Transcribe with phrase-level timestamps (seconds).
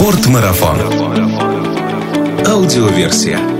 [0.00, 0.78] Спортмарафон.
[2.46, 3.57] Аудиоверсия.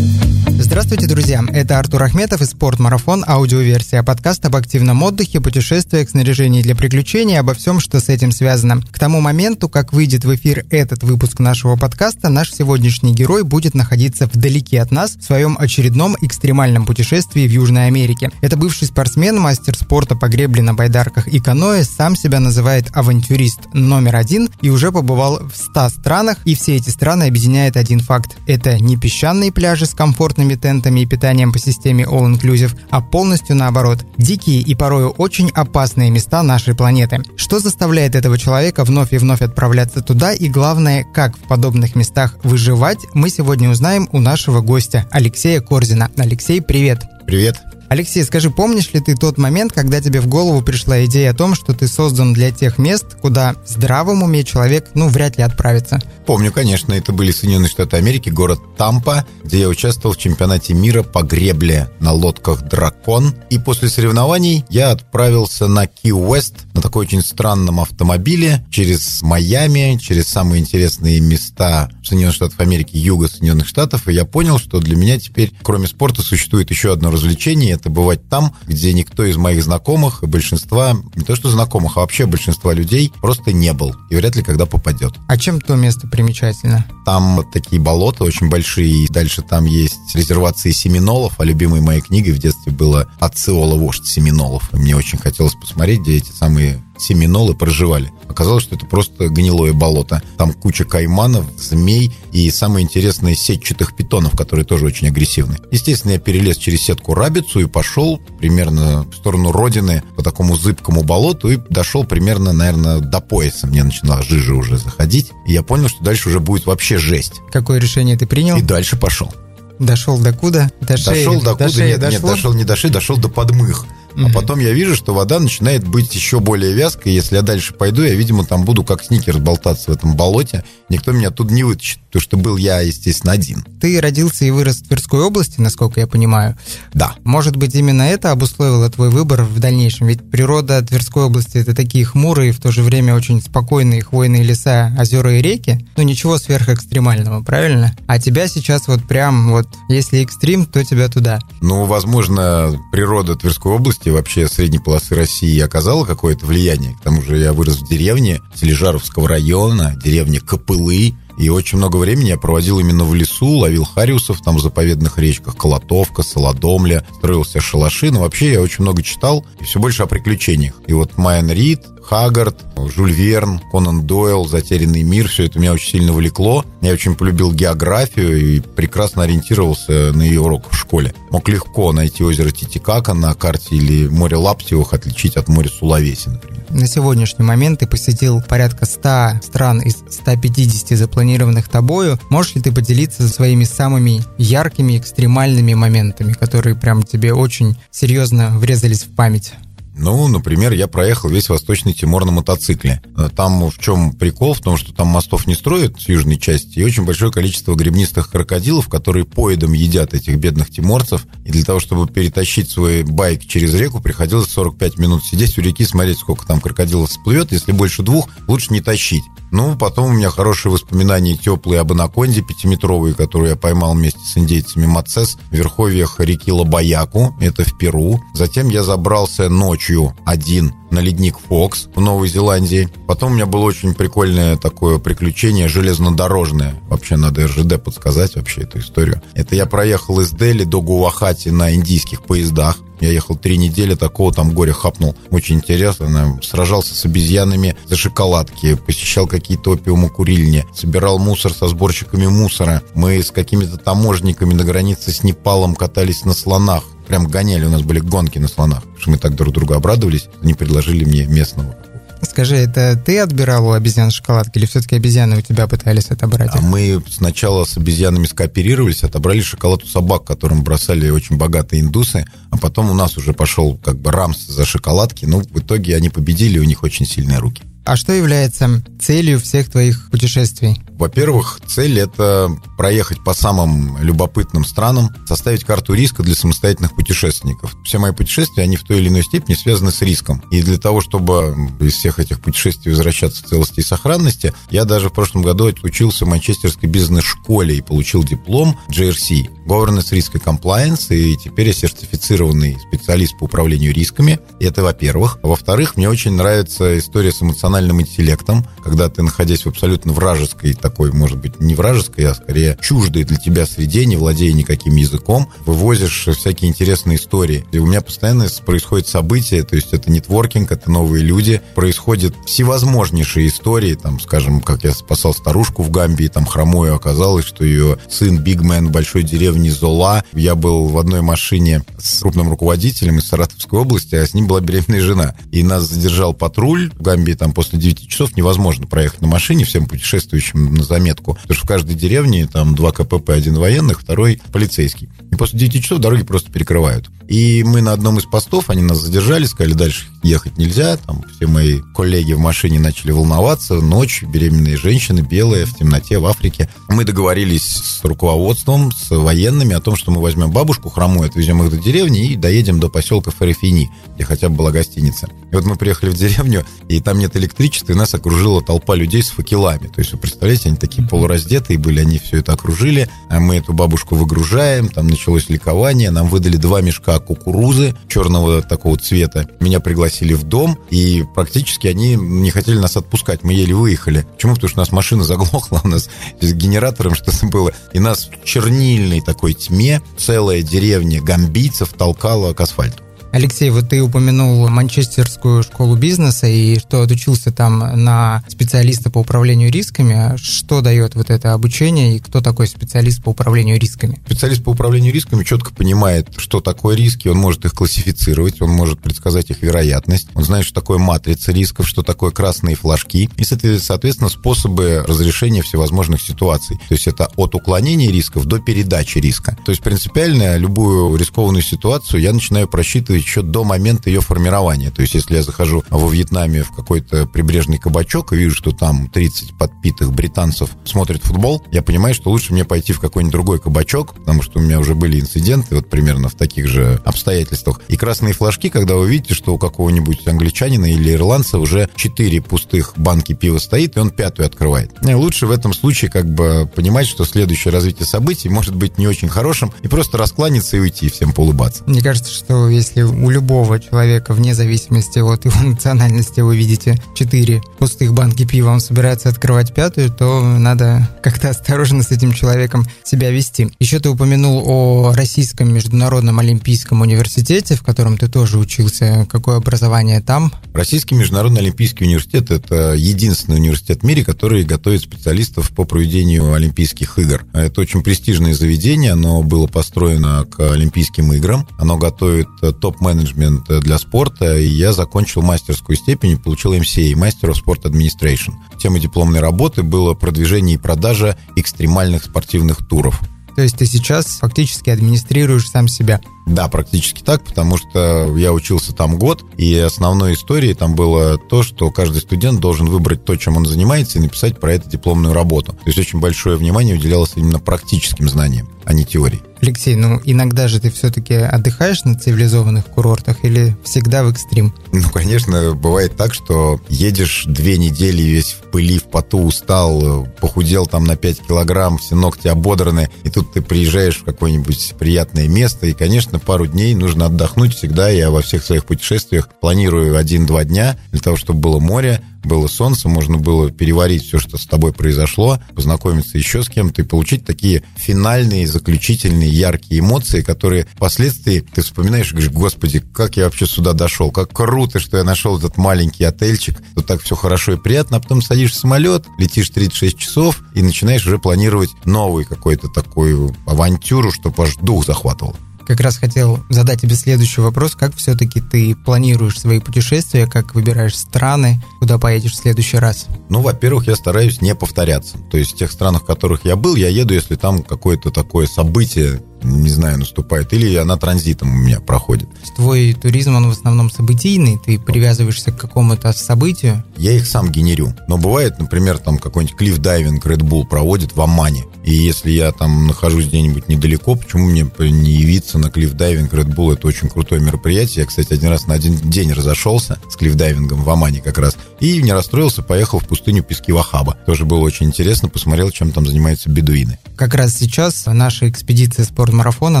[0.64, 1.44] Здравствуйте, друзья!
[1.52, 4.02] Это Артур Ахметов и «Спортмарафон» аудиоверсия.
[4.02, 8.80] Подкаст об активном отдыхе, путешествиях, снаряжении для приключений, обо всем, что с этим связано.
[8.80, 13.74] К тому моменту, как выйдет в эфир этот выпуск нашего подкаста, наш сегодняшний герой будет
[13.74, 18.30] находиться вдалеке от нас в своем очередном экстремальном путешествии в Южной Америке.
[18.40, 23.74] Это бывший спортсмен, мастер спорта по гребле на байдарках и каноэ, сам себя называет авантюрист
[23.74, 28.38] номер один и уже побывал в 100 странах, и все эти страны объединяет один факт.
[28.46, 33.54] Это не песчаные пляжи с комфортными тентами и питанием по системе All Inclusive, а полностью
[33.54, 34.06] наоборот.
[34.16, 37.20] Дикие и порою очень опасные места нашей планеты.
[37.36, 42.38] Что заставляет этого человека вновь и вновь отправляться туда и главное, как в подобных местах
[42.42, 46.10] выживать, мы сегодня узнаем у нашего гостя Алексея Корзина.
[46.16, 47.02] Алексей, привет!
[47.26, 47.73] Привет.
[47.94, 51.54] Алексей, скажи, помнишь ли ты тот момент, когда тебе в голову пришла идея о том,
[51.54, 56.02] что ты создан для тех мест, куда в здравом уме человек, ну, вряд ли отправится?
[56.26, 61.04] Помню, конечно, это были Соединенные Штаты Америки, город Тампа, где я участвовал в чемпионате мира
[61.04, 63.32] по гребле на лодках «Дракон».
[63.48, 70.26] И после соревнований я отправился на Ки-Уэст на такой очень странном автомобиле через Майами, через
[70.26, 74.08] самые интересные места Соединенных Штатов Америки, юга Соединенных Штатов.
[74.08, 77.78] И я понял, что для меня теперь, кроме спорта, существует еще одно развлечение.
[77.84, 82.24] Это бывать там, где никто из моих знакомых, большинства, не то что знакомых, а вообще
[82.24, 83.94] большинства людей просто не был.
[84.08, 85.12] И вряд ли когда попадет.
[85.28, 86.86] А чем то место примечательно?
[87.04, 92.32] Там такие болота очень большие, и дальше там есть резервации семинолов, а любимой моей книгой
[92.32, 94.72] в детстве было «Ациола вождь семинолов».
[94.72, 98.12] И мне очень хотелось посмотреть, где эти самые семинолы проживали.
[98.28, 100.22] Оказалось, что это просто гнилое болото.
[100.36, 105.58] Там куча кайманов, змей и самое интересное сетчатых питонов, которые тоже очень агрессивны.
[105.70, 111.02] Естественно, я перелез через сетку рабицу и пошел примерно в сторону родины по такому зыбкому
[111.02, 113.66] болоту и дошел примерно, наверное, до пояса.
[113.66, 115.32] Мне начинала жижа уже заходить.
[115.46, 117.40] И я понял, что дальше уже будет вообще жесть.
[117.52, 118.56] Какое решение ты принял?
[118.56, 119.32] И дальше пошел.
[119.78, 120.70] Дошел до куда?
[120.80, 121.24] До шеи?
[121.24, 121.84] Дошел до, до куда?
[121.84, 122.28] Нет, дошло?
[122.28, 123.84] нет, дошел не до шеи, дошел до подмых.
[124.16, 127.12] А потом я вижу, что вода начинает быть еще более вязкой.
[127.12, 130.64] Если я дальше пойду, я, видимо, там буду как сникерс болтаться в этом болоте.
[130.88, 133.64] Никто меня оттуда не вытащит, потому что был я, естественно, один.
[133.80, 136.56] Ты родился и вырос в Тверской области, насколько я понимаю.
[136.92, 137.14] Да.
[137.24, 140.06] Может быть, именно это обусловило твой выбор в дальнейшем?
[140.06, 144.94] Ведь природа Тверской области– это такие хмурые, в то же время очень спокойные хвойные леса,
[144.98, 145.86] озера и реки.
[145.96, 147.96] Ну, ничего сверхэкстремального, правильно?
[148.06, 151.40] А тебя сейчас вот прям вот, если экстрим, то тебя туда.
[151.60, 156.94] Ну, возможно, природа Тверской области области, вообще средней полосы России оказало какое-то влияние.
[156.94, 162.28] К тому же я вырос в деревне Сележаровского района, деревне Копылы, и очень много времени
[162.28, 168.12] я проводил именно в лесу, ловил хариусов там в заповедных речках, Колотовка, Солодомля, строился шалаши.
[168.12, 170.74] Но вообще я очень много читал и все больше о приключениях.
[170.86, 172.56] И вот Майан Рид, Хаггард,
[172.94, 176.64] Жюль Верн, Конан Дойл, «Затерянный мир»— все это меня очень сильно влекло.
[176.80, 181.14] Я очень полюбил географию и прекрасно ориентировался на ее урок в школе.
[181.30, 186.64] Мог легко найти озеро Титикака на карте или море Лаптевых отличить от моря Сулавеси, например.
[186.70, 192.18] На сегодняшний момент ты посетил порядка 100 стран из 150 запланированных тобою.
[192.30, 199.04] Можешь ли ты поделиться своими самыми яркими, экстремальными моментами, которые прям тебе очень серьезно врезались
[199.04, 199.52] в память?
[199.96, 203.00] Ну, например, я проехал весь Восточный Тимор на мотоцикле.
[203.36, 204.54] Там в чем прикол?
[204.54, 208.30] В том, что там мостов не строят с южной части, и очень большое количество гребнистых
[208.30, 211.26] крокодилов, которые поедом едят этих бедных тиморцев.
[211.44, 215.84] И для того, чтобы перетащить свой байк через реку, приходилось 45 минут сидеть у реки,
[215.84, 217.52] смотреть, сколько там крокодилов всплывет.
[217.52, 219.24] Если больше двух, лучше не тащить.
[219.54, 224.36] Ну, потом у меня хорошие воспоминания теплые об анаконде пятиметровой, которую я поймал вместе с
[224.36, 228.20] индейцами Мацес в верховьях реки Лабаяку, это в Перу.
[228.32, 232.88] Затем я забрался ночью один на ледник Фокс в Новой Зеландии.
[233.06, 236.80] Потом у меня было очень прикольное такое приключение железнодорожное.
[236.88, 239.20] Вообще надо РЖД подсказать вообще эту историю.
[239.34, 242.78] Это я проехал из Дели до Гуахати на индийских поездах.
[243.00, 245.16] Я ехал три недели, такого там горя хапнул.
[245.30, 246.38] Очень интересно.
[246.42, 252.82] Сражался с обезьянами за шоколадки, посещал какие-то опиумокурильни, собирал мусор со сборщиками мусора.
[252.94, 256.84] Мы с какими-то таможниками на границе с Непалом катались на слонах.
[257.06, 258.82] Прям гоняли, у нас были гонки на слонах.
[258.82, 261.76] Потому что мы так друг другу обрадовались, они предложили мне местного
[262.24, 266.50] Скажи, это ты отбирал у обезьян шоколадки или все-таки обезьяны у тебя пытались отобрать?
[266.52, 272.24] А мы сначала с обезьянами скооперировались, отобрали шоколад у собак, которым бросали очень богатые индусы,
[272.50, 275.26] а потом у нас уже пошел как бы рамс за шоколадки.
[275.26, 277.62] Ну, в итоге они победили, у них очень сильные руки.
[277.84, 280.80] А что является целью всех твоих путешествий?
[280.98, 287.74] Во-первых, цель это проехать по самым любопытным странам, составить карту риска для самостоятельных путешественников.
[287.84, 290.42] Все мои путешествия, они в той или иной степени связаны с риском.
[290.50, 295.08] И для того, чтобы из всех этих путешествий возвращаться в целости и сохранности, я даже
[295.08, 301.14] в прошлом году учился в Манчестерской бизнес-школе и получил диплом GRC Governance Risk and Compliance,
[301.14, 304.38] и теперь я сертифицированный специалист по управлению рисками.
[304.60, 305.38] И это во-первых.
[305.42, 311.12] Во-вторых, мне очень нравится история с эмоциональным интеллектом, когда ты, находясь в абсолютно вражеской такой,
[311.12, 316.28] может быть, не вражеской, а скорее чуждой для тебя среде, не владея никаким языком, вывозишь
[316.36, 317.64] всякие интересные истории.
[317.72, 323.46] И у меня постоянно происходят события, то есть это нетворкинг, это новые люди, происходят всевозможнейшие
[323.46, 328.36] истории, там, скажем, как я спасал старушку в Гамбии, там, хромую, оказалось, что ее сын
[328.36, 330.22] Бигмен большой деревни Зола.
[330.34, 334.60] Я был в одной машине с крупным руководителем из Саратовской области, а с ним была
[334.60, 335.34] беременная жена.
[335.50, 339.86] И нас задержал патруль в Гамбии, там, после 9 часов невозможно проехать на машине всем
[339.86, 341.34] путешествующим на заметку.
[341.34, 345.08] Потому что в каждой деревне там два КПП, один военных, второй полицейский.
[345.30, 347.08] И после 9 часов дороги просто перекрывают.
[347.28, 350.96] И мы на одном из постов, они нас задержали, сказали, дальше ехать нельзя.
[350.96, 353.74] Там все мои коллеги в машине начали волноваться.
[353.74, 356.68] Ночь, беременные женщины, белые, в темноте, в Африке.
[356.88, 361.70] Мы договорились с руководством, с военными о том, что мы возьмем бабушку хромую, отвезем их
[361.70, 365.28] до деревни и доедем до поселка Ферефини, где хотя бы была гостиница.
[365.50, 369.22] И вот мы приехали в деревню, и там нет электричества, и нас окружила толпа людей
[369.22, 369.88] с факелами.
[369.88, 373.72] То есть, вы представляете, они такие полураздетые были, они все это окружили, а мы эту
[373.72, 379.48] бабушку выгружаем, там началось ликование, нам выдали два мешка кукурузы черного такого цвета.
[379.60, 383.42] Меня пригласили в дом, и практически они не хотели нас отпускать.
[383.42, 384.26] Мы еле выехали.
[384.34, 384.54] Почему?
[384.54, 386.08] Потому что у нас машина заглохла, у нас
[386.40, 387.72] с генератором что-то было.
[387.92, 393.03] И нас в чернильной такой тьме целая деревня гамбийцев толкала к асфальту.
[393.34, 399.72] Алексей, вот ты упомянул Манчестерскую школу бизнеса и что отучился там на специалиста по управлению
[399.72, 400.36] рисками.
[400.36, 404.20] Что дает вот это обучение и кто такой специалист по управлению рисками?
[404.24, 409.00] Специалист по управлению рисками четко понимает, что такое риски, он может их классифицировать, он может
[409.00, 414.28] предсказать их вероятность, он знает, что такое матрица рисков, что такое красные флажки и, соответственно,
[414.28, 416.76] способы разрешения всевозможных ситуаций.
[416.88, 419.58] То есть это от уклонения рисков до передачи риска.
[419.64, 424.90] То есть принципиально любую рискованную ситуацию я начинаю просчитывать еще до момента ее формирования.
[424.90, 429.08] То есть, если я захожу во Вьетнаме в какой-то прибрежный кабачок и вижу, что там
[429.08, 434.14] 30 подпитых британцев смотрят футбол, я понимаю, что лучше мне пойти в какой-нибудь другой кабачок,
[434.14, 437.80] потому что у меня уже были инциденты вот примерно в таких же обстоятельствах.
[437.88, 442.94] И красные флажки, когда вы видите, что у какого-нибудь англичанина или ирландца уже 4 пустых
[442.96, 444.92] банки пива стоит, и он пятую открывает.
[445.06, 449.06] И лучше в этом случае как бы понимать, что следующее развитие событий может быть не
[449.06, 451.82] очень хорошим, и просто раскланяться и уйти, всем поулыбаться.
[451.86, 457.62] Мне кажется, что если у любого человека, вне зависимости от его национальности, вы видите четыре
[457.78, 463.30] пустых банки пива, он собирается открывать пятую, то надо как-то осторожно с этим человеком себя
[463.30, 463.70] вести.
[463.78, 469.26] Еще ты упомянул о Российском международном олимпийском университете, в котором ты тоже учился.
[469.30, 470.52] Какое образование там?
[470.72, 477.18] Российский международный олимпийский университет– это единственный университет в мире, который готовит специалистов по проведению Олимпийских
[477.18, 477.44] игр.
[477.52, 482.48] Это очень престижное заведение, оно было построено к Олимпийским играм, оно готовит
[482.80, 487.82] топ менеджмент для спорта, и я закончил мастерскую степень и получил MCA, Master of Sport
[487.82, 488.54] Administration.
[488.80, 493.20] Тема дипломной работы было продвижение и продажа экстремальных спортивных туров.
[493.56, 496.20] То есть ты сейчас фактически администрируешь сам себя?
[496.46, 501.62] Да, практически так, потому что я учился там год, и основной историей там было то,
[501.62, 505.72] что каждый студент должен выбрать то, чем он занимается, и написать про это дипломную работу.
[505.72, 509.42] То есть очень большое внимание уделялось именно практическим знаниям, а не теории.
[509.60, 514.74] Алексей, ну иногда же ты все-таки отдыхаешь на цивилизованных курортах или всегда в экстрим?
[514.92, 520.86] Ну, конечно, бывает так, что едешь две недели весь в пыли, в поту, устал, похудел
[520.86, 525.86] там на 5 килограмм, все ногти ободраны, и тут ты приезжаешь в какое-нибудь приятное место,
[525.86, 528.10] и, конечно, пару дней нужно отдохнуть всегда.
[528.10, 533.08] Я во всех своих путешествиях планирую один-два дня для того, чтобы было море, было солнце,
[533.08, 537.82] можно было переварить все, что с тобой произошло, познакомиться еще с кем-то и получить такие
[537.96, 543.92] финальные, заключительные, яркие эмоции, которые впоследствии ты вспоминаешь и говоришь, господи, как я вообще сюда
[543.92, 548.18] дошел, как круто, что я нашел этот маленький отельчик, тут так все хорошо и приятно,
[548.18, 553.34] а потом садишься в самолет, летишь 36 часов и начинаешь уже планировать новый какой-то такой
[553.66, 557.94] авантюру, чтобы аж дух захватывал как раз хотел задать тебе следующий вопрос.
[557.94, 563.26] Как все-таки ты планируешь свои путешествия, как выбираешь страны, куда поедешь в следующий раз?
[563.48, 565.38] Ну, во-первых, я стараюсь не повторяться.
[565.50, 568.66] То есть в тех странах, в которых я был, я еду, если там какое-то такое
[568.66, 572.48] событие не знаю, наступает, или она транзитом у меня проходит.
[572.76, 577.02] Твой туризм, он в основном событийный, ты привязываешься к какому-то событию?
[577.16, 578.14] Я их сам генерю.
[578.28, 581.84] Но бывает, например, там какой-нибудь клифф-дайвинг Red Bull проводит в Омане.
[582.04, 586.92] И если я там нахожусь где-нибудь недалеко, почему мне не явиться на клифф-дайвинг Red Bull?
[586.92, 588.22] Это очень крутое мероприятие.
[588.22, 591.76] Я, кстати, один раз на один день разошелся с клифф-дайвингом в Омане как раз.
[592.00, 594.36] И не расстроился, поехал в пустыню Пески Вахаба.
[594.46, 597.18] Тоже было очень интересно, посмотрел, чем там занимаются бедуины.
[597.36, 600.00] Как раз сейчас наша экспедиция спортмарафона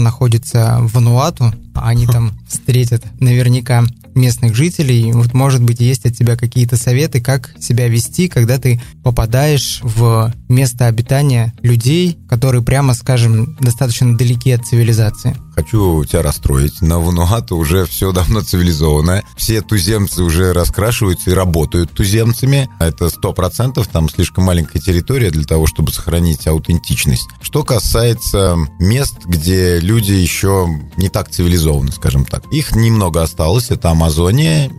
[0.00, 1.54] находится в Вануату.
[1.74, 3.84] Они там встретят наверняка
[4.14, 5.12] местных жителей.
[5.12, 10.32] Вот, может быть, есть от тебя какие-то советы, как себя вести, когда ты попадаешь в
[10.48, 16.82] место обитания людей, которые, прямо скажем, достаточно далеки от цивилизации хочу тебя расстроить.
[16.82, 19.24] На Вануату уже все давно цивилизованное.
[19.36, 22.68] Все туземцы уже раскрашиваются и работают туземцами.
[22.80, 23.86] Это сто процентов.
[23.88, 27.28] Там слишком маленькая территория для того, чтобы сохранить аутентичность.
[27.40, 32.44] Что касается мест, где люди еще не так цивилизованы, скажем так.
[32.52, 33.70] Их немного осталось.
[33.70, 34.03] Это Амазония,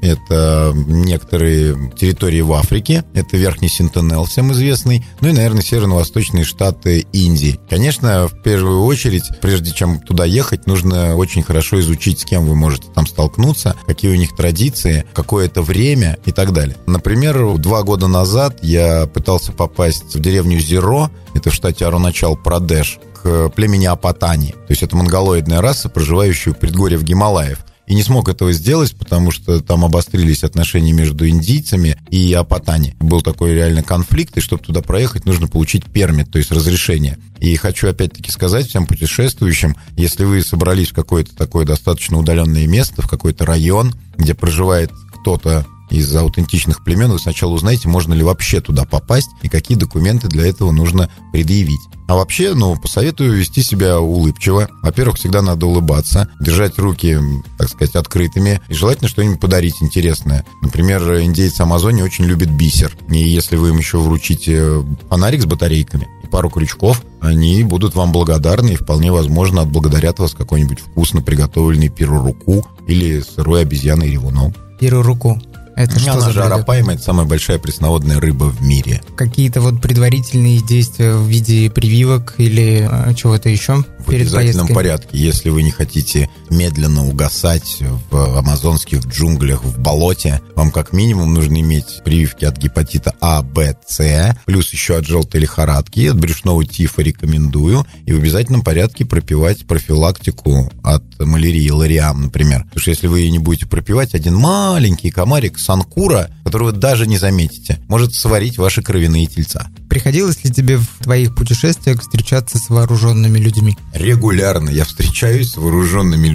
[0.02, 7.06] это некоторые территории в Африке, это Верхний Сентенел, всем известный, ну и, наверное, северно-восточные штаты
[7.12, 7.60] Индии.
[7.70, 12.56] Конечно, в первую очередь, прежде чем туда ехать, нужно очень хорошо изучить, с кем вы
[12.56, 16.76] можете там столкнуться, какие у них традиции, какое это время и так далее.
[16.86, 23.00] Например, два года назад я пытался попасть в деревню Зеро, это в штате Аруначал Прадеш,
[23.22, 24.52] к племени Апатани.
[24.52, 28.96] То есть это монголоидная раса, проживающая в предгорье в Гималаев и не смог этого сделать,
[28.96, 32.96] потому что там обострились отношения между индийцами и Апатани.
[33.00, 37.18] Был такой реально конфликт, и чтобы туда проехать, нужно получить пермит, то есть разрешение.
[37.40, 43.02] И хочу опять-таки сказать всем путешествующим, если вы собрались в какое-то такое достаточно удаленное место,
[43.02, 48.62] в какой-то район, где проживает кто-то из аутентичных племен, вы сначала узнаете, можно ли вообще
[48.62, 51.82] туда попасть и какие документы для этого нужно предъявить.
[52.08, 54.70] А вообще, ну, посоветую вести себя улыбчиво.
[54.84, 57.18] Во-первых, всегда надо улыбаться, держать руки,
[57.58, 58.62] так сказать, открытыми.
[58.68, 60.46] И желательно что-нибудь подарить интересное.
[60.62, 62.96] Например, индейцы Амазонии очень любят бисер.
[63.10, 68.12] И если вы им еще вручите фонарик с батарейками и пару крючков, они будут вам
[68.12, 74.54] благодарны и вполне возможно отблагодарят вас какой-нибудь вкусно приготовленный пируруку или сырой обезьяной ревуном.
[74.80, 75.42] Пируруку.
[75.76, 79.02] Это что за жаропайма– это самая большая пресноводная рыба в мире.
[79.18, 83.84] Какие-то вот предварительные действия в виде прививок или э, чего-то еще?
[84.06, 84.76] в перед обязательном поездкой.
[84.76, 85.18] порядке.
[85.18, 91.60] Если вы не хотите медленно угасать в амазонских джунглях, в болоте, вам как минимум нужно
[91.62, 97.02] иметь прививки от гепатита А, Б, С, плюс еще от желтой лихорадки, от брюшного тифа
[97.02, 102.64] рекомендую, и в обязательном порядке пропивать профилактику от малярии, лариам, например.
[102.66, 107.08] Потому что если вы ее не будете пропивать, один маленький комарик санкура, которого вы даже
[107.08, 109.68] не заметите, может сварить ваши кровяные тельца.
[109.90, 113.78] Приходилось ли тебе в твоих путешествиях встречаться с вооруженными людьми?
[113.94, 116.35] Регулярно я встречаюсь с вооруженными людьми.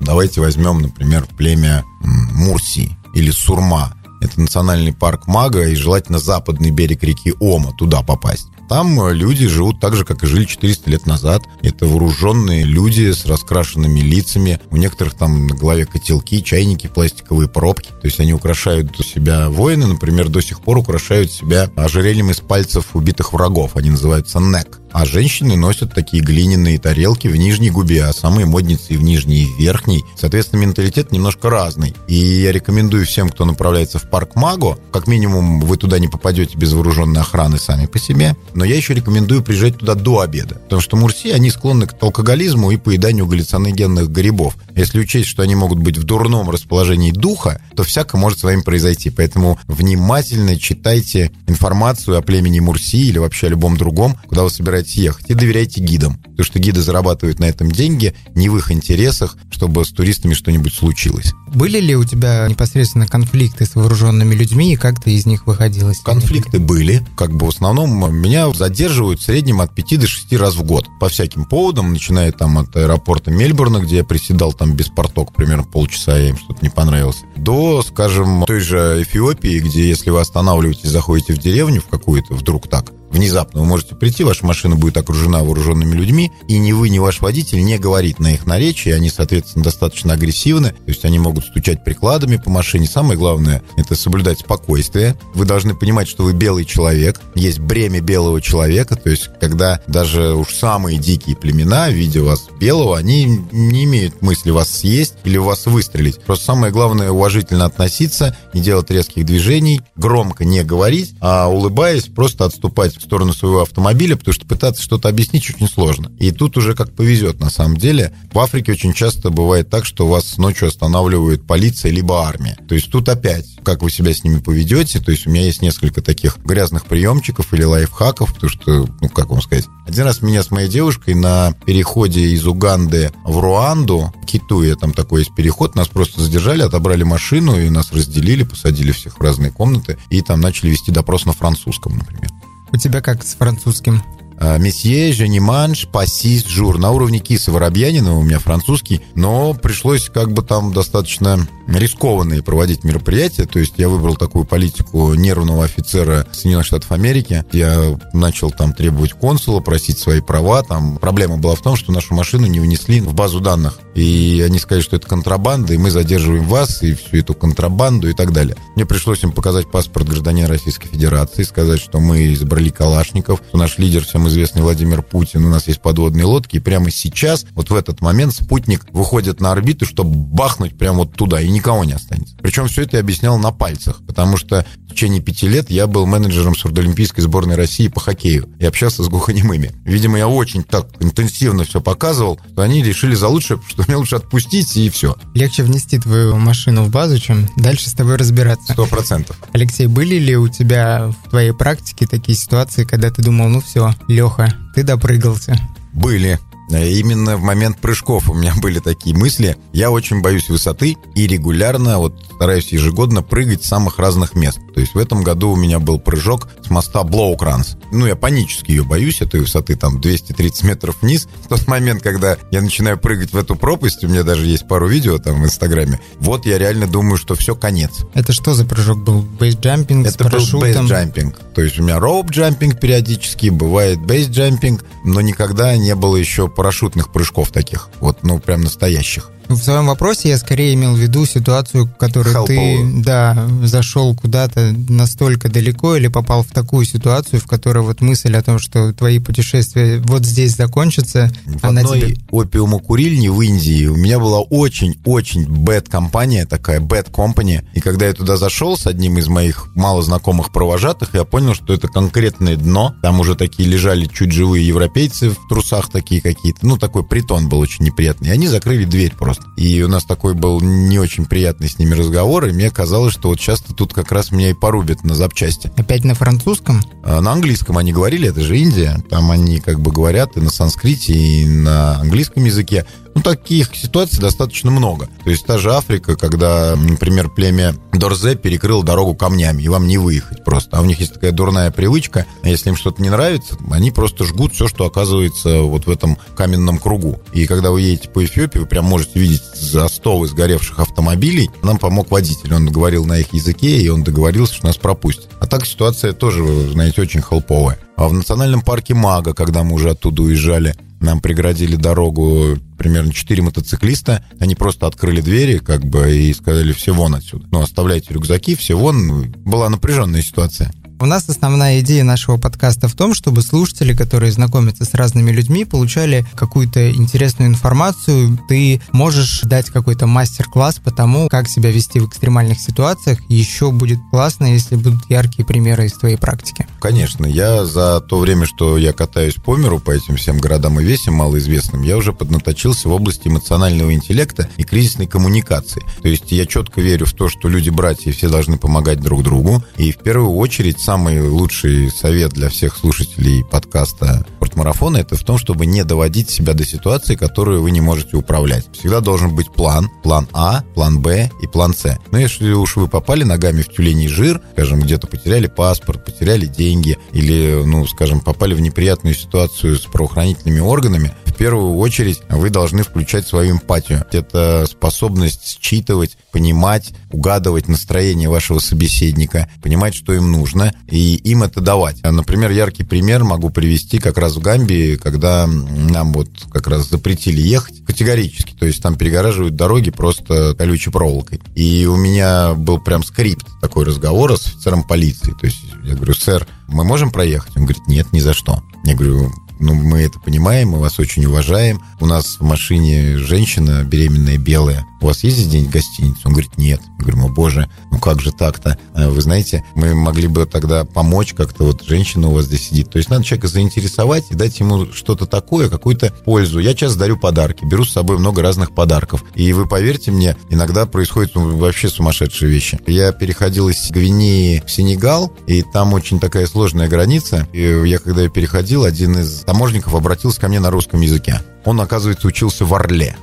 [0.00, 3.94] Давайте возьмем, например, племя Мурси или Сурма.
[4.20, 8.46] Это национальный парк Мага и желательно западный берег реки Ома, туда попасть.
[8.68, 11.42] Там э, люди живут так же, как и жили 400 лет назад.
[11.62, 14.60] Это вооруженные люди с раскрашенными лицами.
[14.70, 17.88] У некоторых там на голове котелки, чайники, пластиковые пробки.
[17.88, 22.94] То есть они украшают себя воины, например, до сих пор украшают себя ожерельем из пальцев
[22.94, 23.76] убитых врагов.
[23.76, 24.80] Они называются нек.
[24.94, 29.46] А женщины носят такие глиняные тарелки в нижней губе, а самые модницы в нижней и
[29.46, 30.04] в верхней.
[30.16, 31.96] Соответственно, менталитет немножко разный.
[32.06, 36.56] И я рекомендую всем, кто направляется в парк Маго, как минимум вы туда не попадете
[36.56, 40.80] без вооруженной охраны сами по себе, но я еще рекомендую приезжать туда до обеда, потому
[40.80, 44.56] что мурси, они склонны к алкоголизму и поеданию галлюциногенных грибов.
[44.76, 48.60] Если учесть, что они могут быть в дурном расположении духа, то всяко может с вами
[48.60, 49.10] произойти.
[49.10, 54.83] Поэтому внимательно читайте информацию о племени Мурси или вообще о любом другом, куда вы собираетесь
[54.84, 56.18] собираетесь ехать, и доверяйте гидам.
[56.18, 60.74] Потому что гиды зарабатывают на этом деньги, не в их интересах, чтобы с туристами что-нибудь
[60.74, 61.32] случилось.
[61.54, 65.92] Были ли у тебя непосредственно конфликты с вооруженными людьми, и как ты из них выходил?
[66.04, 67.06] Конфликты были.
[67.16, 70.86] Как бы в основном меня задерживают в среднем от 5 до 6 раз в год.
[71.00, 75.64] По всяким поводам, начиная там от аэропорта Мельбурна, где я приседал там без порток примерно
[75.64, 80.90] полчаса, я им что-то не понравилось, до, скажем, той же Эфиопии, где если вы останавливаетесь,
[80.90, 85.42] заходите в деревню в какую-то, вдруг так, внезапно вы можете прийти, ваша машина будет окружена
[85.44, 89.64] вооруженными людьми, и ни вы, ни ваш водитель не говорит на их наречии, они, соответственно,
[89.64, 92.86] достаточно агрессивны, то есть они могут стучать прикладами по машине.
[92.86, 95.16] Самое главное– это соблюдать спокойствие.
[95.34, 100.34] Вы должны понимать, что вы белый человек, есть бремя белого человека, то есть когда даже
[100.34, 105.66] уж самые дикие племена, видя вас белого, они не имеют мысли вас съесть или вас
[105.66, 106.20] выстрелить.
[106.20, 112.44] Просто самое главное– уважительно относиться, не делать резких движений, громко не говорить, а улыбаясь, просто
[112.44, 116.10] отступать сторону своего автомобиля, потому что пытаться что-то объяснить очень сложно.
[116.18, 118.12] И тут уже как повезет на самом деле.
[118.32, 122.56] В Африке очень часто бывает так, что вас ночью останавливает полиция либо армия.
[122.68, 125.62] То есть тут опять, как вы себя с ними поведете, то есть у меня есть
[125.62, 130.42] несколько таких грязных приемчиков или лайфхаков, потому что, ну как вам сказать, один раз меня
[130.42, 135.74] с моей девушкой на переходе из Уганды в Руанду, в Китуе, там такой есть переход,
[135.74, 140.40] нас просто задержали, отобрали машину и нас разделили, посадили всех в разные комнаты и там
[140.40, 142.30] начали вести допрос на французском, например.
[142.74, 144.02] У тебя как с французским?
[144.38, 146.78] А, месье, Жениманш, Пассис, Жур.
[146.78, 152.84] На уровне Киса Воробьянина у меня французский, но пришлось как бы там достаточно рискованные проводить
[152.84, 153.46] мероприятия.
[153.46, 157.44] То есть я выбрал такую политику нервного офицера Соединенных Штатов Америки.
[157.52, 160.62] Я начал там требовать консула, просить свои права.
[160.62, 163.78] Там проблема была в том, что нашу машину не внесли в базу данных.
[163.94, 168.12] И они сказали, что это контрабанда, и мы задерживаем вас, и всю эту контрабанду и
[168.12, 168.56] так далее.
[168.74, 173.78] Мне пришлось им показать паспорт гражданина Российской Федерации, сказать, что мы изобрели Калашников, что наш
[173.78, 177.74] лидер всем известный Владимир Путин, у нас есть подводные лодки, и прямо сейчас, вот в
[177.74, 182.36] этот момент, спутник выходит на орбиту, чтобы бахнуть прямо вот туда, и никого не останется.
[182.38, 186.54] Причем все это я объяснял на пальцах, потому что течение пяти лет я был менеджером
[186.54, 189.72] сурдоолимпийской сборной России по хоккею и общался с глухонемыми.
[189.84, 194.16] Видимо, я очень так интенсивно все показывал, что они решили за лучшее, что мне лучше
[194.16, 195.16] отпустить, и все.
[195.34, 198.72] Легче внести твою машину в базу, чем дальше с тобой разбираться.
[198.72, 199.36] Сто процентов.
[199.52, 203.94] Алексей, были ли у тебя в твоей практике такие ситуации, когда ты думал, ну все,
[204.08, 205.58] Леха, ты допрыгался?
[205.92, 206.38] Были.
[206.70, 209.56] Именно в момент прыжков у меня были такие мысли.
[209.72, 214.58] Я очень боюсь высоты и регулярно, вот стараюсь ежегодно прыгать с самых разных мест.
[214.74, 217.76] То есть в этом году у меня был прыжок с моста Блоукранс.
[217.92, 221.28] Ну, я панически ее боюсь, этой высоты там 230 метров вниз.
[221.44, 224.88] В тот момент, когда я начинаю прыгать в эту пропасть, у меня даже есть пару
[224.88, 228.04] видео там в Инстаграме, вот я реально думаю, что все, конец.
[228.14, 229.22] Это что за прыжок был?
[229.22, 231.38] Бейсджампинг Это был бейсджампинг.
[231.54, 237.50] То есть у меня роуп-джампинг периодически, бывает бейсджампинг, но никогда не было еще парашютных прыжков
[237.50, 239.30] таких, вот, ну, прям настоящих.
[239.48, 244.74] В своем вопросе я скорее имел в виду ситуацию, в которой ты да, зашел куда-то
[244.88, 249.18] настолько далеко или попал в такую ситуацию, в которой вот мысль о том, что твои
[249.18, 252.18] путешествия вот здесь закончатся, в она одной тебе...
[252.30, 258.36] опиумокурильне в Индии у меня была очень-очень bad компания, такая company, и когда я туда
[258.36, 263.20] зашел с одним из моих мало знакомых провожатых, я понял, что это конкретное дно, там
[263.20, 267.84] уже такие лежали чуть живые европейцы в трусах такие какие-то, ну такой притон был очень
[267.84, 269.50] неприятный, и они закрыли дверь просто просто.
[269.56, 273.28] И у нас такой был не очень приятный с ними разговор, и мне казалось, что
[273.28, 275.72] вот часто тут как раз меня и порубят на запчасти.
[275.76, 276.80] Опять на французском?
[277.02, 279.02] А, на английском они говорили, это же Индия.
[279.10, 282.86] Там они как бы говорят и на санскрите, и на английском языке.
[283.14, 285.08] Ну, таких ситуаций достаточно много.
[285.24, 289.98] То есть та же Африка, когда, например, племя Дорзе перекрыло дорогу камнями, и вам не
[289.98, 290.76] выехать просто.
[290.76, 294.52] А у них есть такая дурная привычка, если им что-то не нравится, они просто жгут
[294.52, 297.20] все, что оказывается вот в этом каменном кругу.
[297.32, 301.50] И когда вы едете по Эфиопии, вы прям можете видеть застовы сгоревших автомобилей.
[301.62, 305.28] Нам помог водитель, он говорил на их языке, и он договорился, что нас пропустят.
[305.40, 307.78] А так ситуация тоже, знаете, очень холповая.
[307.96, 310.74] А в национальном парке Мага, когда мы уже оттуда уезжали,
[311.04, 314.24] нам преградили дорогу примерно 4 мотоциклиста.
[314.40, 317.46] Они просто открыли двери, как бы, и сказали, все вон отсюда.
[317.50, 319.32] Ну, оставляйте рюкзаки, все вон.
[319.44, 320.72] Была напряженная ситуация.
[321.00, 325.64] У нас основная идея нашего подкаста в том, чтобы слушатели, которые знакомятся с разными людьми,
[325.64, 328.38] получали какую-то интересную информацию.
[328.48, 333.18] Ты можешь дать какой-то мастер-класс по тому, как себя вести в экстремальных ситуациях.
[333.28, 336.66] Еще будет классно, если будут яркие примеры из твоей практики.
[336.80, 337.26] Конечно.
[337.26, 341.14] Я за то время, что я катаюсь по миру, по этим всем городам и весям
[341.14, 345.82] малоизвестным, я уже поднаточился в области эмоционального интеллекта и кризисной коммуникации.
[346.02, 349.64] То есть я четко верю в то, что люди-братья все должны помогать друг другу.
[349.76, 355.38] И в первую очередь самый лучший совет для всех слушателей подкаста «Спортмарафона» это в том,
[355.38, 358.66] чтобы не доводить себя до ситуации, которую вы не можете управлять.
[358.74, 361.96] Всегда должен быть план, план А, план Б и план С.
[362.10, 366.98] Но если уж вы попали ногами в тюленей жир, скажем, где-то потеряли паспорт, потеряли деньги
[367.14, 372.82] или, ну, скажем, попали в неприятную ситуацию с правоохранительными органами, в первую очередь вы должны
[372.82, 374.04] включать свою эмпатию.
[374.12, 381.60] Это способность считывать, понимать, угадывать настроение вашего собеседника, понимать, что им нужно, и им это
[381.60, 382.02] давать.
[382.02, 387.40] Например, яркий пример могу привести как раз в Гамбии, когда нам вот как раз запретили
[387.40, 391.40] ехать категорически, то есть там перегораживают дороги просто колючей проволокой.
[391.54, 395.34] И у меня был прям скрипт такой разговора с офицером полиции.
[395.40, 397.56] То есть я говорю, сэр, мы можем проехать?
[397.56, 398.62] Он говорит, нет, ни за что.
[398.84, 401.80] Я говорю, ну, мы это понимаем, мы вас очень уважаем.
[402.00, 404.84] У нас в машине женщина беременная, белая.
[405.00, 406.20] У вас есть день в гостиницу?
[406.24, 406.80] Он говорит, нет.
[406.98, 408.78] Я говорю, о боже, ну как же так-то?
[408.94, 412.90] А вы знаете, мы могли бы тогда помочь как-то, вот женщина у вас здесь сидит.
[412.90, 416.58] То есть надо человека заинтересовать и дать ему что-то такое, какую-то пользу.
[416.58, 419.24] Я часто дарю подарки, беру с собой много разных подарков.
[419.34, 422.80] И вы поверьте мне, иногда происходят вообще сумасшедшие вещи.
[422.86, 427.46] Я переходил из Гвинеи в Сенегал, и там очень такая сложная граница.
[427.52, 431.42] И я когда переходил, один из таможников обратился ко мне на русском языке.
[431.64, 433.16] Он, оказывается, учился в Орле.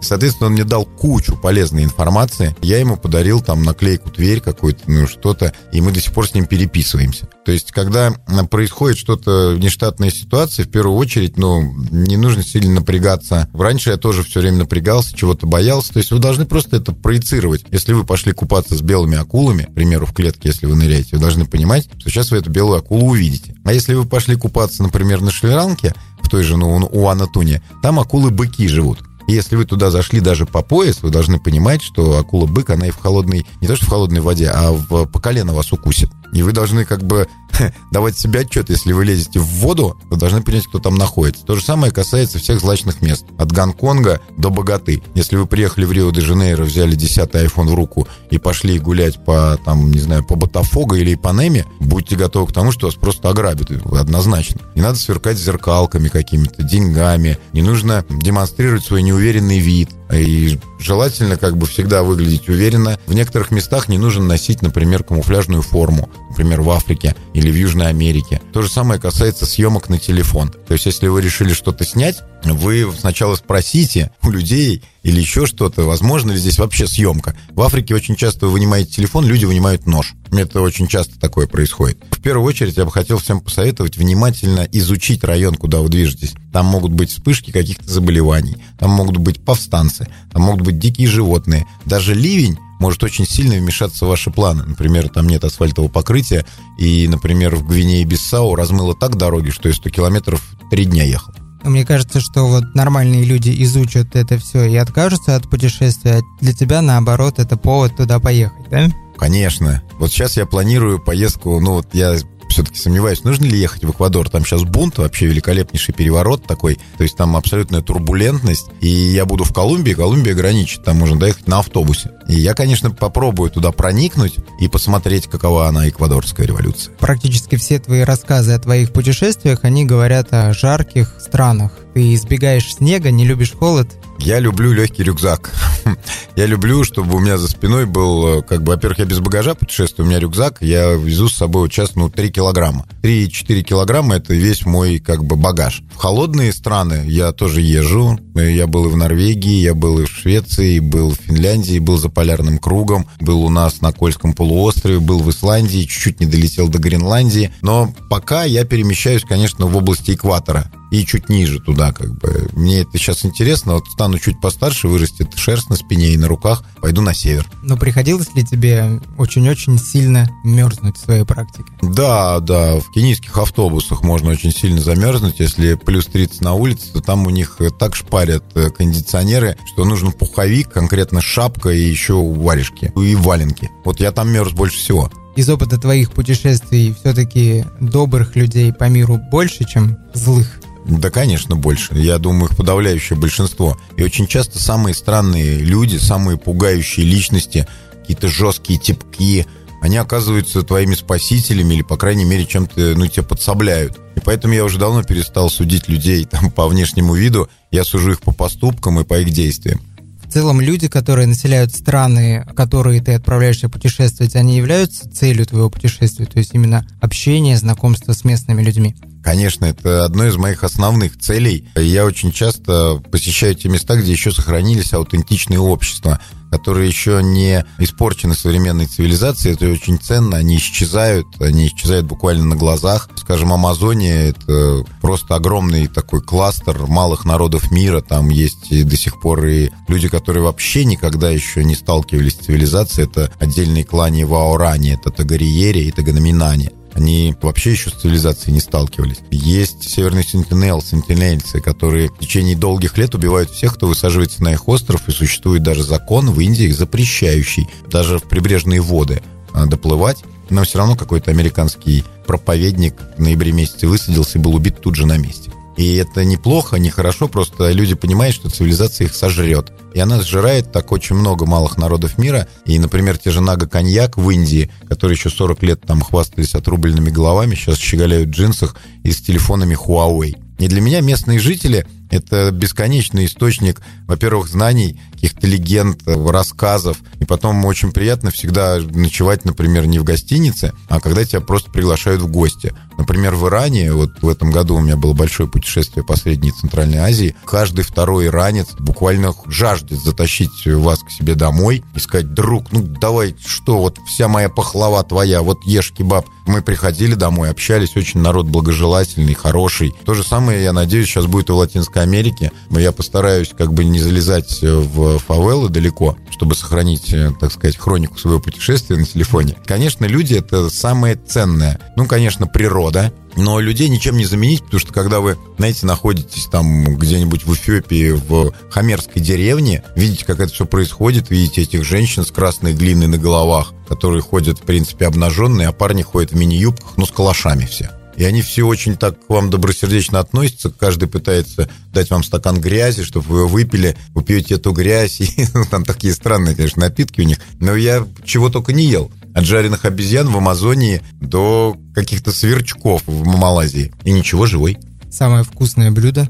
[0.00, 2.54] Соответственно, он мне дал кучу полезной информации.
[2.62, 6.34] Я ему подарил там наклейку «Тверь» какую-то, ну что-то, и мы до сих пор с
[6.34, 7.28] ним переписываемся.
[7.44, 8.12] То есть, когда
[8.50, 13.48] происходит что-то нештатная ситуация, в первую очередь, ну, не нужно сильно напрягаться.
[13.54, 15.92] Раньше я тоже все время напрягался, чего-то боялся.
[15.92, 17.64] То есть, вы должны просто это проецировать.
[17.70, 21.22] Если вы пошли купаться с белыми акулами, к примеру, в клетке, если вы ныряете, вы
[21.22, 23.54] должны понимать, что сейчас вы эту белую акулу увидите.
[23.64, 27.98] А если вы пошли купаться, например, на Шри-Ланке, в той же, ну, у Анатуне, там
[27.98, 28.98] акулы-быки живут.
[29.28, 32.96] Если вы туда зашли даже по пояс, вы должны понимать, что акула-бык, она и в
[32.96, 36.10] холодной, не то что в холодной воде, а в, по колено вас укусит.
[36.32, 37.28] И вы должны как бы
[37.90, 41.44] давать себе отчет, если вы лезете в воду, вы должны понять, кто там находится.
[41.44, 43.24] То же самое касается всех злачных мест.
[43.38, 45.02] От Гонконга до Богаты.
[45.14, 49.90] Если вы приехали в Рио-де-Жанейро, взяли 10-й iPhone в руку и пошли гулять по, там,
[49.90, 53.70] не знаю, по Ботафого или Ипанеме, будьте готовы к тому, что вас просто ограбят.
[53.70, 54.60] Однозначно.
[54.74, 57.38] Не надо сверкать зеркалками какими-то, деньгами.
[57.52, 59.90] Не нужно демонстрировать свой неуверенный вид.
[60.12, 62.98] И желательно как бы всегда выглядеть уверенно.
[63.06, 67.88] В некоторых местах не нужно носить, например, камуфляжную форму, например, в Африке или в Южной
[67.88, 68.40] Америке.
[68.52, 70.50] То же самое касается съемок на телефон.
[70.66, 75.82] То есть, если вы решили что-то снять, вы сначала спросите у людей или еще что-то,
[75.82, 77.36] возможно ли здесь вообще съемка.
[77.50, 80.14] В Африке очень часто вы вынимаете телефон, люди вынимают нож.
[80.32, 81.98] Это очень часто такое происходит.
[82.10, 86.34] В первую очередь я бы хотел всем посоветовать внимательно изучить район, куда вы движетесь.
[86.52, 91.66] Там могут быть вспышки каких-то заболеваний, там могут быть повстанцы, там могут быть дикие животные.
[91.86, 94.64] Даже ливень может очень сильно вмешаться в ваши планы.
[94.64, 96.44] Например, там нет асфальтового покрытия,
[96.78, 101.32] и, например, в Гвинее-Биссау размыло так дороги, что я 100 километров три дня ехал.
[101.62, 106.18] Мне кажется, что вот нормальные люди изучат это все и откажутся от путешествия.
[106.18, 108.88] А для тебя, наоборот, это повод туда поехать, да?
[109.16, 109.82] Конечно.
[109.98, 112.16] Вот сейчас я планирую поездку, ну вот я
[112.58, 114.28] все-таки сомневаюсь, нужно ли ехать в Эквадор.
[114.28, 116.80] Там сейчас бунт, вообще великолепнейший переворот такой.
[116.96, 118.66] То есть там абсолютная турбулентность.
[118.80, 122.10] И я буду в Колумбии, Колумбия граничит, там можно доехать на автобусе.
[122.26, 126.92] И я, конечно, попробую туда проникнуть и посмотреть, какова она, эквадорская революция.
[126.98, 131.70] Практически все твои рассказы о твоих путешествиях, они говорят о жарких странах.
[131.94, 133.88] Ты избегаешь снега, не любишь холод,
[134.18, 135.52] я люблю легкий рюкзак.
[136.36, 139.54] я люблю, чтобы у меня за спиной был, э, как бы, во-первых, я без багажа
[139.54, 142.86] путешествую, у меня рюкзак, я везу с собой вот сейчас, ну, 3 килограмма.
[143.02, 145.82] 3-4 килограмма– это весь мой, как бы, багаж.
[145.92, 148.18] В холодные страны я тоже езжу.
[148.34, 152.08] Я был и в Норвегии, я был и в Швеции, был в Финляндии, был за
[152.08, 156.78] полярным кругом, был у нас на Кольском полуострове, был в Исландии, чуть-чуть не долетел до
[156.78, 157.52] Гренландии.
[157.62, 162.48] Но пока я перемещаюсь, конечно, в области экватора и чуть ниже туда, как бы.
[162.52, 166.64] Мне это сейчас интересно, вот стану чуть постарше, вырастет шерсть на спине и на руках,
[166.80, 167.46] пойду на север.
[167.62, 171.68] Но приходилось ли тебе очень-очень сильно мерзнуть в своей практике?
[171.82, 177.02] Да, да, в кенийских автобусах можно очень сильно замерзнуть, если плюс 30 на улице, то
[177.02, 182.92] там у них так шпарят э, кондиционеры, что нужен пуховик, конкретно шапка и еще варежки,
[182.96, 183.70] и валенки.
[183.84, 189.20] Вот я там мерз больше всего из опыта твоих путешествий все-таки добрых людей по миру
[189.30, 190.58] больше, чем злых?
[190.88, 191.94] Да, конечно, больше.
[191.94, 193.78] Я думаю, их подавляющее большинство.
[193.96, 197.66] И очень часто самые странные люди, самые пугающие личности,
[198.00, 199.46] какие-то жесткие типки,
[199.80, 203.98] они оказываются твоими спасителями или, по крайней мере, чем-то, ну, тебя подсобляют.
[204.16, 207.48] И поэтому я уже давно перестал судить людей там, по внешнему виду.
[207.70, 209.80] Я сужу их по поступкам и по их действиям.
[210.24, 216.26] В целом люди, которые населяют страны, которые ты отправляешься путешествовать, они являются целью твоего путешествия,
[216.26, 218.94] то есть именно общение, знакомство с местными людьми.
[219.22, 221.68] Конечно, это одно из моих основных целей.
[221.76, 228.34] Я очень часто посещаю те места, где еще сохранились аутентичные общества, которые еще не испорчены
[228.34, 229.54] современной цивилизацией.
[229.54, 233.10] Это очень ценно, они исчезают, они исчезают буквально на глазах.
[233.16, 238.00] Скажем, Амазония— это просто огромный такой кластер малых народов мира.
[238.00, 242.46] Там есть и до сих пор и люди, которые вообще никогда еще не сталкивались с
[242.46, 243.08] цивилизацией.
[243.08, 246.70] Это отдельные клани Ваорани, это Тагариери и Таганаминани.
[246.98, 249.18] Они вообще еще с цивилизацией не сталкивались.
[249.30, 254.66] Есть северный сентинел, сентинельцы, которые в течение долгих лет убивают всех, кто высаживается на их
[254.66, 260.24] остров, и существует даже закон в Индии, запрещающий даже в прибрежные воды а, доплывать.
[260.50, 265.06] Но все равно какой-то американский проповедник в ноябре месяце высадился и был убит тут же
[265.06, 265.52] на месте.
[265.78, 269.72] И это неплохо, не хорошо, просто люди понимают, что цивилизация их сожрет.
[269.94, 272.48] И она сжирает так очень много малых народов мира.
[272.66, 277.54] И, например, те же Нага-коньяк в Индии, которые еще 40 лет там хвастались отрубленными головами,
[277.54, 280.36] сейчас щеголяют в джинсах и с телефонами Huawei.
[280.58, 286.98] И для меня местные жители– это бесконечный источник, во-первых, знаний, каких-то легенд, рассказов.
[287.18, 292.22] И потом очень приятно всегда ночевать, например, не в гостинице, а когда тебя просто приглашают
[292.22, 292.72] в гости.
[292.96, 296.52] Например, в Иране, вот в этом году у меня было большое путешествие по Средней и
[296.52, 302.70] Центральной Азии, каждый второй иранец буквально жаждет затащить вас к себе домой и сказать, друг,
[302.72, 306.26] ну давай, что, вот вся моя пахлава твоя, вот ешь кебаб.
[306.46, 309.94] Мы приходили домой, общались, очень народ благожелательный, хороший.
[310.04, 312.52] То же самое, я надеюсь, сейчас будет и в Латинской Америке.
[312.70, 318.40] Я постараюсь как бы не залезать в фавелы далеко, чтобы сохранить, так сказать, хронику своего
[318.40, 319.56] путешествия на телефоне.
[319.64, 321.80] Конечно, люди— это самое ценное.
[321.96, 326.96] Ну, конечно, природа, но людей ничем не заменить, потому что когда вы, знаете, находитесь там
[326.96, 332.30] где-нибудь в Эфиопии, в Хамерской деревне, видите, как это все происходит, видите этих женщин с
[332.30, 337.06] красной глиной на головах, которые ходят, в принципе, обнаженные, а парни ходят в мини-юбках, ну,
[337.06, 337.90] с калашами все.
[338.18, 340.70] И они все очень так к вам добросердечно относятся.
[340.70, 343.96] Каждый пытается дать вам стакан грязи, чтобы вы его выпили.
[344.12, 345.20] Вы пьете эту грязь.
[345.20, 347.38] И, ну, там такие странные, конечно, напитки у них.
[347.60, 349.12] Но я чего только не ел.
[349.34, 353.92] От жареных обезьян в Амазонии до каких-то сверчков в Малайзии.
[354.02, 354.78] И ничего, живой.
[355.12, 356.28] Самое вкусное блюдо?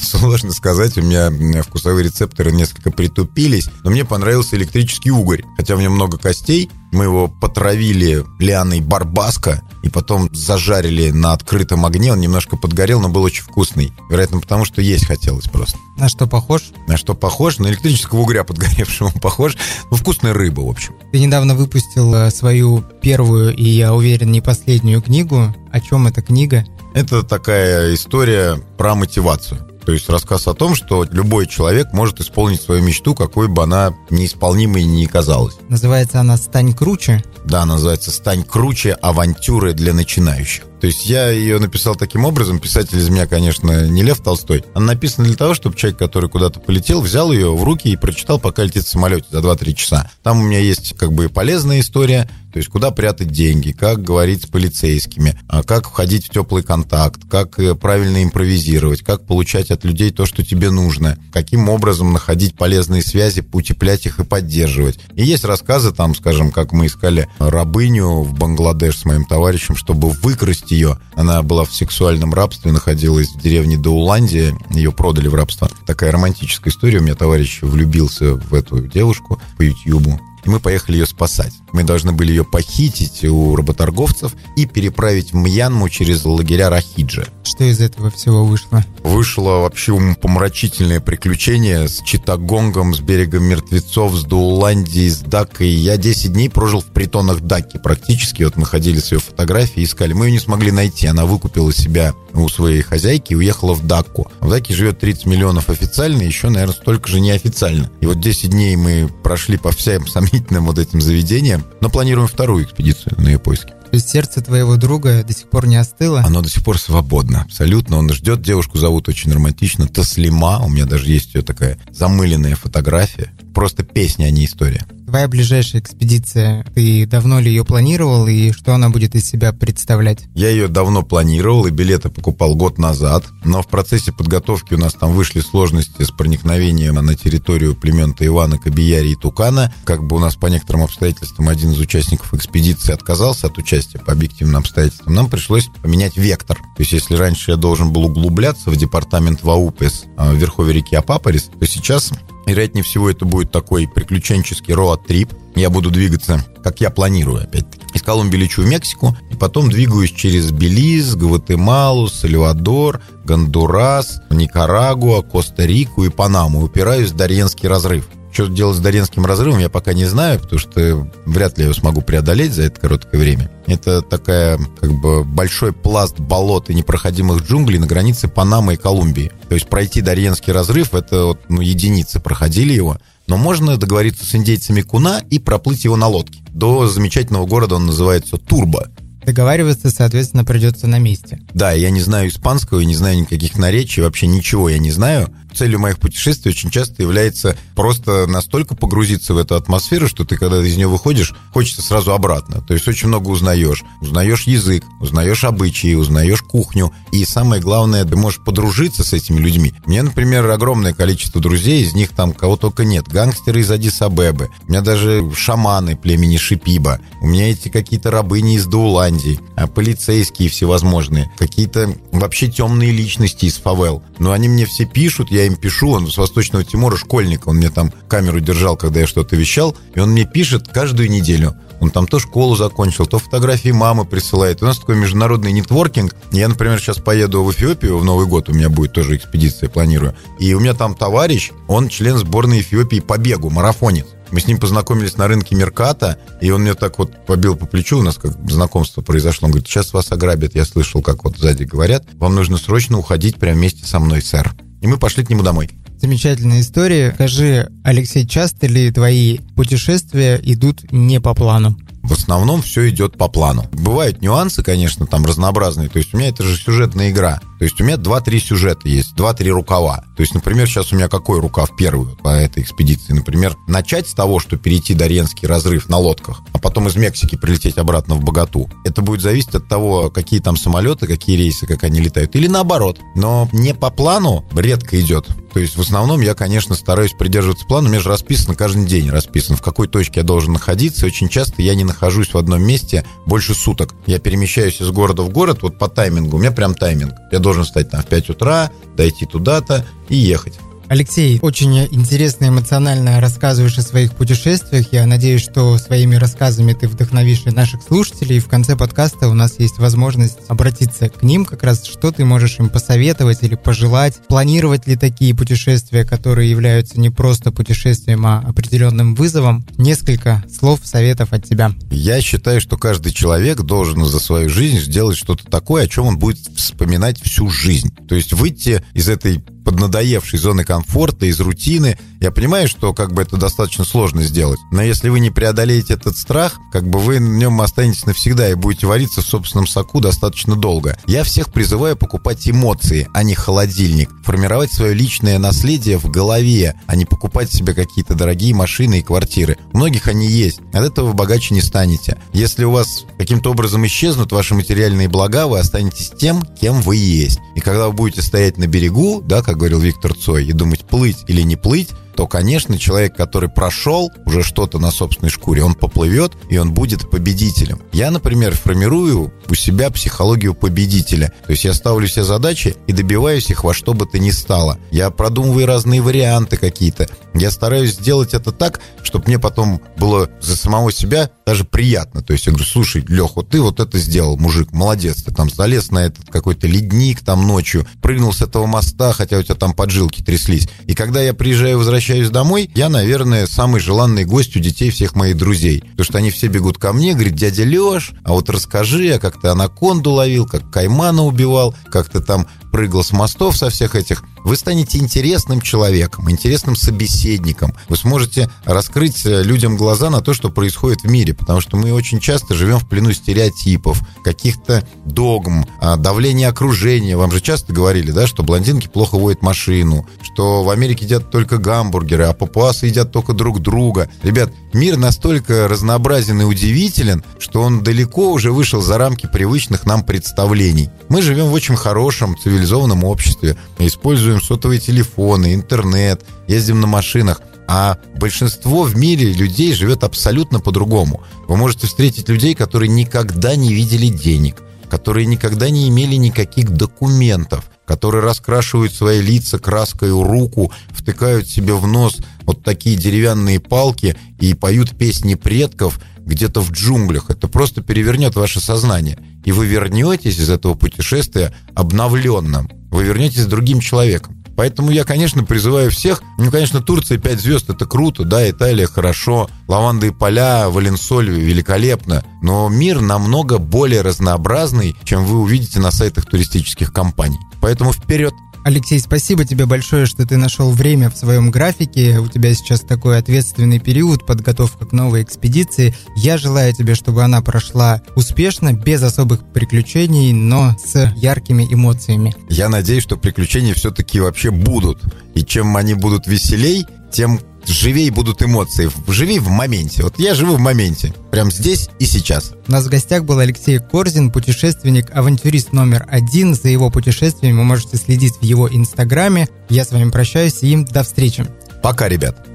[0.00, 1.30] Сложно сказать, у меня
[1.62, 5.44] вкусовые рецепторы несколько притупились, но мне понравился электрический угорь.
[5.56, 11.86] Хотя в нем много костей, мы его потравили лианой барбаска и потом зажарили на открытом
[11.86, 12.12] огне.
[12.12, 13.92] Он немножко подгорел, но был очень вкусный.
[14.10, 15.78] Вероятно, потому что есть хотелось просто.
[15.96, 16.70] На что похож?
[16.86, 17.58] На что похож?
[17.58, 19.56] На электрического угря подгоревшего похож.
[19.90, 20.94] Ну, вкусная рыба, в общем.
[21.12, 25.54] Ты недавно выпустил э, свою первую и, я уверен, не последнюю книгу.
[25.72, 26.66] О чем эта книга?
[26.94, 29.66] Это такая история про мотивацию.
[29.84, 33.94] То есть рассказ о том, что любой человек может исполнить свою мечту, какой бы она
[34.10, 35.54] неисполнимой ни казалась.
[35.68, 37.22] Называется она «Стань круче».
[37.44, 38.92] Да, называется «Стань круче.
[38.92, 40.64] Авантюры для начинающих».
[40.82, 42.58] То есть я ее написал таким образом.
[42.58, 44.64] Писатель из меня, конечно, не Лев Толстой.
[44.74, 48.40] Она написана для того, чтобы человек, который куда-то полетел, взял ее в руки и прочитал,
[48.40, 50.10] пока летит в самолете за 2-3 часа.
[50.24, 54.42] Там у меня есть как бы полезная история, то есть куда прятать деньги, как говорить
[54.42, 59.84] с полицейскими, а как входить в теплый контакт, как э, правильно импровизировать, как получать от
[59.84, 64.98] людей то, что тебе нужно, каким образом находить полезные связи, утеплять их и поддерживать.
[65.14, 70.10] И есть рассказы там, скажем, как мы искали рабыню в Бангладеш с моим товарищем, чтобы
[70.10, 70.98] выкрасть ее.
[71.14, 75.70] Она была в сексуальном рабстве, находилась в деревне Дауландия, ее продали в рабство.
[75.86, 76.98] Такая романтическая история.
[76.98, 81.52] У меня товарищ влюбился в эту девушку по Ютьюбу и мы поехали ее спасать.
[81.72, 87.26] Мы должны были ее похитить у работорговцев и переправить в Мьянму через лагеря Рахиджа.
[87.44, 88.84] Что из этого всего вышло?
[89.02, 95.68] Вышло вообще помрачительное приключение с Читагонгом, с берегом мертвецов, с Дуландией, с Дакой.
[95.68, 98.42] Я 10 дней прожил в притонах Даки практически.
[98.42, 100.12] Вот мы ходили с ее фотографией, искали.
[100.12, 101.06] Мы ее не смогли найти.
[101.06, 104.30] Она выкупила себя у своей хозяйки и уехала в Дакку.
[104.40, 107.90] В Даке живет 30 миллионов официально, еще, наверное, столько же неофициально.
[108.00, 112.64] И вот 10 дней мы прошли по всем сомнительным вот этим заведениям, но планируем вторую
[112.64, 113.68] экспедицию на ее поиски.
[113.92, 116.22] То есть сердце твоего друга до сих пор не остыло?
[116.24, 117.98] Оно до сих пор свободно, абсолютно.
[117.98, 120.60] Он ждет, девушку зовут очень романтично, Таслима.
[120.64, 123.30] У меня даже есть ее такая замыленная фотография.
[123.54, 124.86] Просто песня, а не история.
[125.12, 130.20] Твоя ближайшая экспедиция, ты давно ли ее планировал и что она будет из себя представлять?
[130.34, 134.94] Я ее давно планировал и билеты покупал год назад, но в процессе подготовки у нас
[134.94, 139.70] там вышли сложности с проникновением на территорию племен Тайвана, Кабияри и Тукана.
[139.84, 144.12] Как бы у нас по некоторым обстоятельствам один из участников экспедиции отказался от участия по
[144.12, 146.56] объективным обстоятельствам, нам пришлось поменять вектор.
[146.56, 150.96] То есть если раньше я должен был углубляться в департамент Ваупес а, в верховье реки
[150.96, 152.12] Апапарис, то сейчас
[152.46, 155.32] Вероятнее всего, это будет такой приключенческий роад-трип.
[155.54, 157.84] Я буду двигаться, как я планирую, опять-таки.
[157.94, 166.04] Из Колумбии лечу в Мексику, и потом двигаюсь через Белиз, Гватемалу, Сальвадор, Гондурас, Никарагуа, Коста-Рику
[166.04, 166.62] и Панаму.
[166.62, 168.08] Упираюсь в Дарьенский разрыв.
[168.32, 171.74] Что делать с Даренским разрывом, я пока не знаю, потому что вряд ли я его
[171.74, 173.50] смогу преодолеть за это короткое время.
[173.66, 179.32] Это такая, как бы, большой пласт болот и непроходимых джунглей на границе Панамы и Колумбии.
[179.48, 182.96] То есть пройти Дарьенский разрыв, это вот, ну, единицы проходили его.
[183.26, 186.40] Но можно договориться с индейцами Куна и проплыть его на лодке.
[186.48, 188.88] До замечательного города он называется Турбо.
[189.24, 191.40] Договариваться, соответственно, придется на месте.
[191.54, 195.28] Да, я не знаю испанского, и не знаю никаких наречий, вообще ничего я не знаю.
[195.54, 200.64] Целью моих путешествий очень часто является просто настолько погрузиться в эту атмосферу, что ты, когда
[200.64, 202.60] из нее выходишь, хочется сразу обратно.
[202.60, 203.82] То есть очень много узнаешь.
[204.00, 206.92] Узнаешь язык, узнаешь обычаи, узнаешь кухню.
[207.12, 209.74] И самое главное, ты можешь подружиться с этими людьми.
[209.86, 213.08] У меня, например, огромное количество друзей, из них там кого только нет.
[213.08, 214.50] Гангстеры из Адис-Абебы.
[214.66, 217.00] У меня даже шаманы племени Шипиба.
[217.20, 219.40] У меня эти какие-то рабыни из Дауландии.
[219.56, 221.30] А полицейские всевозможные.
[221.38, 224.02] Какие-то вообще темные личности из фавел.
[224.18, 225.90] Но они мне все пишут, я им пишу.
[225.90, 227.46] Он с Восточного Тимора школьник.
[227.46, 229.76] Он мне там камеру держал, когда я что-то вещал.
[229.94, 231.56] И он мне пишет каждую неделю.
[231.82, 234.62] Он там то школу закончил, то фотографии мамы присылает.
[234.62, 236.14] У нас такой международный нетворкинг.
[236.30, 240.14] Я, например, сейчас поеду в Эфиопию в Новый год, у меня будет тоже экспедиция, планирую.
[240.38, 244.06] И у меня там товарищ, он член сборной Эфиопии по бегу, марафонец.
[244.30, 247.98] Мы с ним познакомились на рынке Мерката, и он мне так вот побил по плечу,
[247.98, 249.46] у нас как знакомство произошло.
[249.46, 250.54] Он говорит, сейчас вас ограбят.
[250.54, 252.04] Я слышал, как вот сзади говорят.
[252.14, 254.54] Вам нужно срочно уходить прямо вместе со мной, сэр.
[254.82, 255.70] И мы пошли к нему домой.
[255.98, 257.12] Замечательная история.
[257.14, 261.78] Скажи, Алексей, часто ли твои путешествия идут не по плану?
[262.02, 263.64] В основном все идет по плану.
[263.72, 265.88] Бывают нюансы, конечно, там разнообразные.
[265.88, 267.40] То есть у меня это же сюжетная игра.
[267.62, 270.02] То есть у меня 2-3 сюжета есть, 2-3 рукава.
[270.16, 273.12] То есть, например, сейчас у меня какой рукав первый по этой экспедиции?
[273.12, 277.78] Например, начать с того, что перейти Даренский разрыв на лодках, а потом из Мексики прилететь
[277.78, 278.68] обратно в Богату.
[278.84, 282.34] Это будет зависеть от того, какие там самолеты, какие рейсы, как они летают.
[282.34, 282.98] Или наоборот.
[283.14, 285.28] Но не по плану редко идет.
[285.52, 287.88] То есть в основном я, конечно, стараюсь придерживаться плана.
[287.88, 291.06] У меня же расписано каждый день, расписано, в какой точке я должен находиться.
[291.06, 293.94] Очень часто я не нахожусь в одном месте больше суток.
[294.06, 296.36] Я перемещаюсь из города в город вот по таймингу.
[296.36, 297.12] У меня прям тайминг.
[297.30, 300.58] Я должен встать там в 5 утра, дойти туда-то и ехать.
[300.92, 304.88] Алексей, очень интересно и эмоционально рассказываешь о своих путешествиях.
[304.92, 308.36] Я надеюсь, что своими рассказами ты вдохновишь и наших слушателей.
[308.36, 312.26] И в конце подкаста у нас есть возможность обратиться к ним, как раз что ты
[312.26, 314.20] можешь им посоветовать или пожелать.
[314.28, 319.64] Планировать ли такие путешествия, которые являются не просто путешествием, а определенным вызовом?
[319.78, 321.72] Несколько слов, советов от тебя.
[321.90, 326.18] Я считаю, что каждый человек должен за свою жизнь сделать что-то такое, о чем он
[326.18, 327.96] будет вспоминать всю жизнь.
[328.06, 331.98] То есть выйти из этой поднадоевшей зоны комфорта, из рутины.
[332.20, 334.60] Я понимаю, что как бы это достаточно сложно сделать.
[334.70, 338.54] Но если вы не преодолеете этот страх, как бы вы в нем останетесь навсегда и
[338.54, 340.98] будете вариться в собственном соку достаточно долго.
[341.06, 344.10] Я всех призываю покупать эмоции, а не холодильник.
[344.24, 349.58] Формировать свое личное наследие в голове, а не покупать себе какие-то дорогие машины и квартиры.
[349.72, 350.60] У многих они есть.
[350.72, 352.18] От этого вы богаче не станете.
[352.32, 357.38] Если у вас каким-то образом исчезнут ваши материальные блага, вы останетесь тем, кем вы есть.
[357.54, 361.24] И когда вы будете стоять на берегу, да, как говорил Виктор Цой, и думать, плыть
[361.28, 366.32] или не плыть, то, конечно, человек, который прошел уже что-то на собственной шкуре, он поплывет,
[366.50, 367.80] и он будет победителем.
[367.92, 371.32] Я, например, формирую у себя психологию победителя.
[371.46, 374.78] То есть я ставлю себе задачи и добиваюсь их во что бы то ни стало.
[374.90, 377.08] Я продумываю разные варианты какие-то.
[377.34, 382.22] Я стараюсь сделать это так, чтобы мне потом было за самого себя даже приятно.
[382.22, 385.50] То есть я говорю, слушай, Лех, вот ты вот это сделал, мужик, молодец, ты там
[385.50, 389.72] залез на этот какой-то ледник там ночью, прыгнул с этого моста, хотя у тебя там
[389.74, 390.68] поджилки тряслись.
[390.86, 395.36] И когда я приезжаю, возвращаюсь домой, я, наверное, самый желанный гость у детей всех моих
[395.36, 395.80] друзей.
[395.80, 399.40] Потому что они все бегут ко мне, говорят, дядя Леш, а вот расскажи, а как
[399.40, 404.24] ты анаконду ловил, как каймана убивал, как ты там прыгал с мостов со всех этих,
[404.44, 407.74] вы станете интересным человеком, интересным собеседником.
[407.88, 411.92] Вы сможете раскрыть э, людям глаза на то, что происходит в мире, потому что мы
[411.92, 417.16] очень часто живем в плену стереотипов, каких-то догм, а, давления окружения.
[417.16, 421.58] Вам же часто говорили, да, что блондинки плохо водят машину, что в Америке едят только
[421.58, 424.08] гамбургеры, а папуасы едят только друг друга.
[424.22, 430.02] Ребят, мир настолько разнообразен и удивителен, что он далеко уже вышел за рамки привычных нам
[430.02, 430.90] представлений.
[431.08, 437.40] Мы живем в очень хорошем, цивилизованном цивилизованном обществе, используем сотовые телефоны, интернет, ездим на машинах.
[437.68, 441.22] А большинство в мире людей живет абсолютно по-другому.
[441.48, 447.70] Вы можете встретить людей, которые никогда не видели денег, которые никогда не имели никаких документов,
[447.86, 454.54] которые раскрашивают свои лица краской руку, втыкают себе в нос вот такие деревянные палки и
[454.54, 457.30] поют песни предков где-то в джунглях.
[457.30, 462.70] Это просто перевернет ваше сознание и вы вернетесь из этого путешествия обновленным.
[462.90, 464.36] Вы вернетесь другим человеком.
[464.54, 466.22] Поэтому я, конечно, призываю всех.
[466.38, 472.22] Ну, конечно, Турция 5 звезд это круто, да, Италия хорошо, лаванды и поля, Валенсоль великолепно.
[472.42, 477.38] Но мир намного более разнообразный, чем вы увидите на сайтах туристических компаний.
[477.62, 478.34] Поэтому вперед!
[478.64, 482.18] Алексей, спасибо тебе большое, что ты нашел время в своем графике.
[482.20, 485.94] У тебя сейчас такой ответственный период, подготовка к новой экспедиции.
[486.14, 492.36] Я желаю тебе, чтобы она прошла успешно, без особых приключений, но с яркими эмоциями.
[492.48, 495.02] Я надеюсь, что приключения все-таки вообще будут.
[495.34, 498.90] И чем они будут веселей, тем живей будут эмоции.
[499.08, 500.02] Живи в моменте.
[500.02, 501.14] Вот я живу в моменте.
[501.30, 502.52] Прям здесь и сейчас.
[502.68, 506.54] У нас в гостях был Алексей Корзин, путешественник-авантюрист номер один.
[506.54, 509.48] За его путешествиями вы можете следить в его инстаграме.
[509.68, 511.46] Я с вами прощаюсь и до встречи.
[511.82, 512.46] Пока, ребят.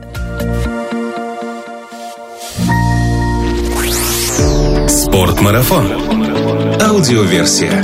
[4.87, 5.91] Спортмарафон.
[6.81, 7.83] Аудиоверсия.